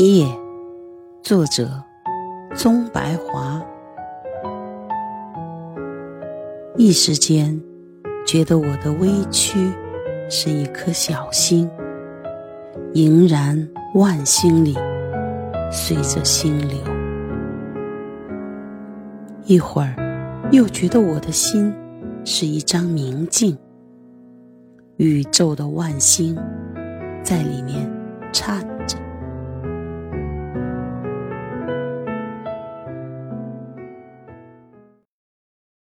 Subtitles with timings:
[0.00, 0.26] 夜，
[1.22, 1.68] 作者
[2.54, 3.62] 宗白华。
[6.78, 7.60] 一时间，
[8.26, 9.70] 觉得我的微躯
[10.30, 11.70] 是一颗小星，
[12.94, 14.74] 盈然万星里，
[15.70, 16.78] 随着星流。
[19.44, 21.70] 一会儿，又觉得我的心
[22.24, 23.54] 是一张明镜，
[24.96, 26.34] 宇宙的万星
[27.22, 27.86] 在里面
[28.32, 28.66] 颤。